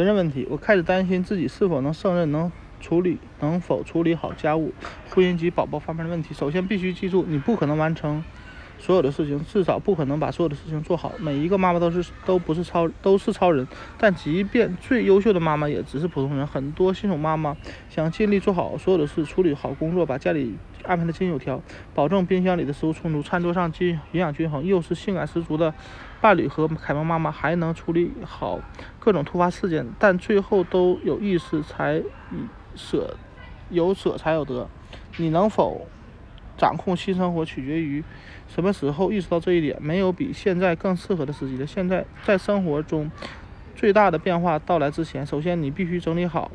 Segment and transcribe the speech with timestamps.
[0.00, 2.50] 责任问题，我开始担心自己是否能胜任，能
[2.80, 4.72] 处理，能否处理好家务、
[5.10, 6.32] 婚姻及宝宝方面的问题。
[6.32, 8.24] 首先，必须记住，你不可能完成。
[8.80, 11.12] 所有的事情，至少不可能把所有的事情做好。
[11.18, 13.68] 每一个妈妈都是都不是超都是超人，
[13.98, 16.46] 但即便最优秀的妈妈也只是普通人。
[16.46, 17.56] 很多新手妈妈
[17.88, 21.62] 想尽力做好所有的事，处理好工作，把家里安排的井井有条，
[21.94, 25.74] 保证冰箱里的食物充足，餐桌上均营养均衡，又是性感十足的
[26.20, 28.58] 伴侣和凯蒙妈妈，还能处理好
[28.98, 32.02] 各种突发事件，但最后都有意识才
[32.74, 33.14] 舍
[33.68, 34.66] 有舍才有得。
[35.18, 35.86] 你能否？
[36.60, 38.04] 掌控新生活取决于
[38.46, 39.78] 什么时候意识到这一点。
[39.80, 41.66] 没有比现在更适合的时机了。
[41.66, 43.10] 现在在生活中
[43.74, 46.50] 最大的变化到来之前，首先你必须整理好，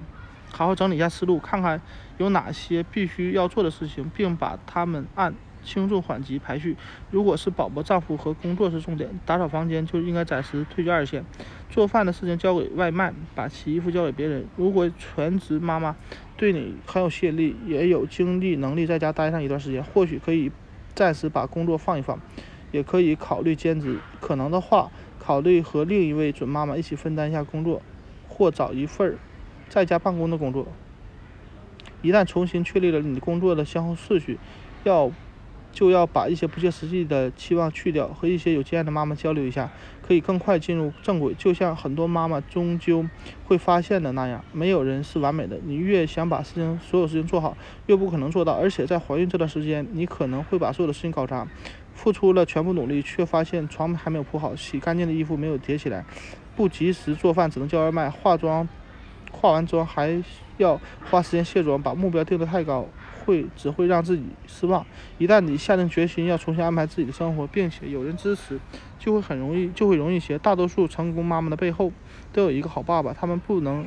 [0.52, 1.82] 好好整理一下思路，看看
[2.20, 5.34] 有哪些必须要做的事情，并把它们按
[5.66, 6.78] 轻重缓急排序。
[7.12, 11.26] 如果是宝宝、丈夫和工作是重点，打扫房间就应该暂时退居二线。
[11.70, 14.46] 做饭的事情交给外卖，把洗衣服交给别人。
[14.56, 15.98] 如果全职妈妈。
[16.38, 20.52] 对你很有吸引力，也有经济能力，在家待上一段时间，或许可以
[20.94, 22.20] 暂时把工作放一放，
[22.74, 24.00] 也可以考虑兼职。
[24.20, 27.82] 可能的话，考虑和另一位准妈妈一起分担一下工作，
[28.28, 29.18] 或找一份
[29.70, 30.68] 在家办公的工作。
[32.02, 34.38] 一旦重新确立了你工作的先后顺序，
[34.84, 35.10] 要。
[35.76, 39.70] 就要把一些不切实际的期望去掉，和一些有经验的妈妈交流一下，
[40.02, 41.36] 可以更快进入正轨。
[41.38, 43.06] 就像很多妈妈终究
[43.44, 45.60] 会发现的那样，没有人是完美的。
[45.66, 48.54] 你越想把事情所有事情做好，越不可能做到。
[48.54, 51.46] 而且在怀孕这段时间，你可能会把所有的事情搞砸，
[51.94, 56.06] 付出了全部努力，却发现床还没有铺好，洗干净的衣服没有叠起来，
[56.56, 58.66] 不及时做饭，只能叫外卖，化妆，
[59.30, 60.24] 化完妆还
[60.56, 60.80] 要
[61.12, 62.88] 花时间卸妆，把目标定得太高。
[63.26, 64.86] 会只会让自己失望。
[65.18, 68.60] 一旦你下定决心要重新安排自己的生活，并且有人支持，
[69.00, 70.38] 就会很容易，就会容易些。
[70.38, 71.92] 大多数成功妈妈的背后
[72.32, 73.86] 都有一个好爸爸，他们不能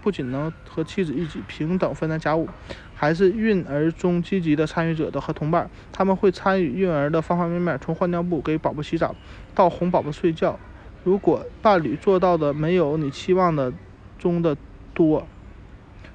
[0.00, 2.48] 不仅能和妻子一起平等分担家务，
[2.94, 5.70] 还是孕儿中积极的参与者的和同伴。
[5.92, 9.14] 他们会参与孕儿的方方面面，从换尿布、给宝宝洗澡
[9.54, 10.58] 到哄宝宝睡觉。
[11.04, 13.72] 如果伴侣做到的没有你期望的
[14.18, 14.56] 中的
[14.92, 15.26] 多。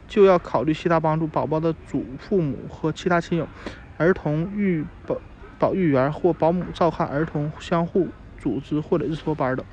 [0.08, 3.50] 就要考虑其他帮助宝宝的祖父母和其他亲友、
[3.98, 5.16] 儿童育保
[5.58, 9.66] 保育员或保姆照看儿童、相互组织或者日托班的。